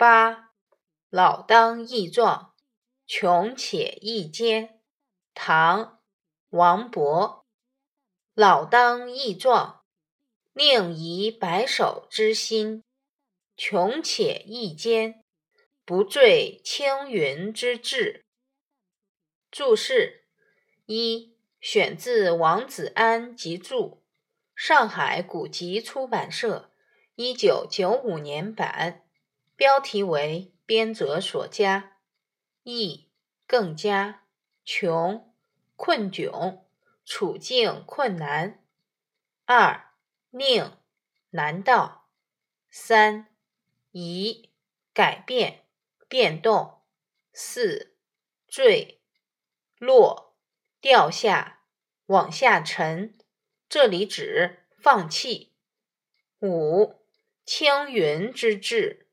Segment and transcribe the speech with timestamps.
[0.00, 0.52] 八，
[1.10, 2.54] 老当益壮，
[3.06, 4.80] 穷且益坚。
[5.34, 6.00] 唐，
[6.48, 7.42] 王勃。
[8.32, 9.82] 老当益壮，
[10.54, 12.82] 宁移白首之心；
[13.58, 15.22] 穷且益坚，
[15.84, 18.24] 不坠青云之志。
[19.50, 20.24] 注释
[20.86, 24.02] 一，选自王子安集注，
[24.56, 26.70] 上海古籍出版社，
[27.16, 29.04] 一九九五年版。
[29.60, 31.98] 标题为编者所加。
[32.62, 33.10] 益，
[33.46, 34.22] 更加
[34.64, 35.34] 穷，
[35.76, 36.62] 困窘，
[37.04, 38.64] 处境困难。
[39.44, 39.92] 二，
[40.30, 40.78] 宁，
[41.32, 42.08] 难道。
[42.70, 43.26] 三，
[43.90, 44.48] 移，
[44.94, 45.66] 改变，
[46.08, 46.80] 变动。
[47.34, 47.98] 四，
[48.48, 49.02] 坠，
[49.76, 50.38] 落，
[50.80, 51.64] 掉下，
[52.06, 53.14] 往下沉。
[53.68, 55.52] 这里指放弃。
[56.40, 57.04] 五，
[57.44, 59.08] 青云之志。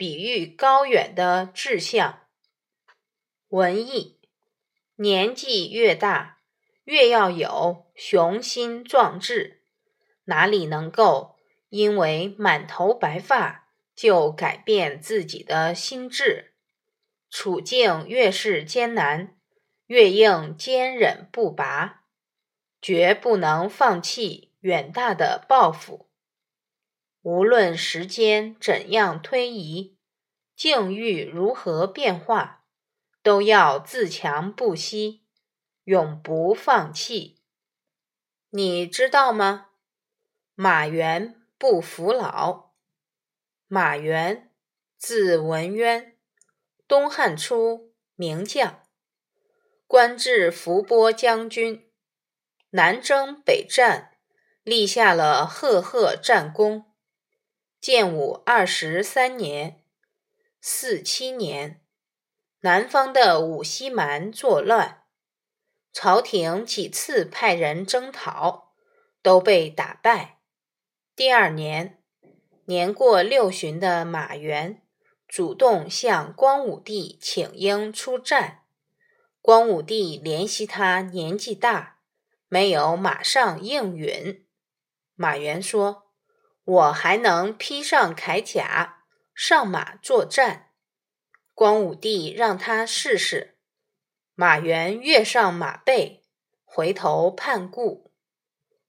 [0.00, 2.20] 比喻高远的志向。
[3.48, 4.18] 文艺，
[4.96, 6.38] 年纪越大，
[6.84, 9.62] 越要有雄心壮志，
[10.24, 11.36] 哪里能够
[11.68, 16.54] 因为满头白发就改变自己的心智？
[17.28, 19.36] 处境越是艰难，
[19.84, 22.04] 越应坚忍不拔，
[22.80, 26.09] 绝不能放弃远大的抱负。
[27.22, 29.98] 无论时间怎样推移，
[30.56, 32.64] 境遇如何变化，
[33.22, 35.26] 都要自强不息，
[35.84, 37.42] 永不放弃。
[38.48, 39.68] 你知道吗？
[40.54, 42.70] 马援不服老。
[43.68, 44.50] 马援，
[44.96, 46.16] 字文渊，
[46.88, 48.82] 东汉初名将，
[49.86, 51.90] 官至伏波将军，
[52.70, 54.16] 南征北战，
[54.62, 56.89] 立下了赫赫战功。
[57.80, 59.82] 建武二十三年
[60.60, 61.80] （四七年），
[62.60, 65.04] 南方的五溪蛮作乱，
[65.90, 68.74] 朝廷几次派人征讨，
[69.22, 70.40] 都被打败。
[71.16, 72.02] 第二年，
[72.66, 74.82] 年过六旬的马援
[75.26, 78.64] 主动向光武帝请缨出战，
[79.40, 82.00] 光武帝怜惜他年纪大，
[82.48, 84.46] 没有马上应允。
[85.14, 86.09] 马援说。
[86.70, 89.02] 我还能披上铠甲，
[89.34, 90.70] 上马作战。
[91.52, 93.56] 光武帝让他试试。
[94.36, 96.22] 马援跃上马背，
[96.64, 98.12] 回头盼顾。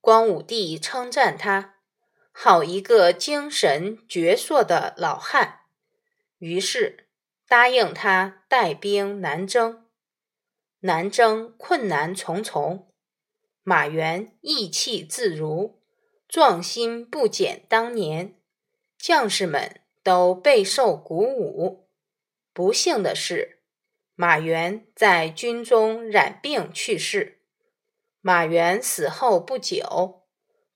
[0.00, 1.74] 光武帝称赞他
[2.32, 5.66] ：“好一个精神矍铄的老汉！”
[6.38, 7.10] 于是
[7.46, 9.84] 答应他带兵南征。
[10.80, 12.90] 南征困难重重，
[13.62, 15.82] 马援意气自如。
[16.28, 18.34] 壮心不减当年，
[18.98, 21.88] 将士们都备受鼓舞。
[22.52, 23.62] 不幸的是，
[24.14, 27.42] 马援在军中染病去世。
[28.20, 30.24] 马援死后不久，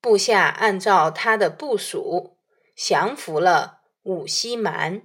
[0.00, 2.36] 部下按照他的部署
[2.76, 5.02] 降服了武西蛮。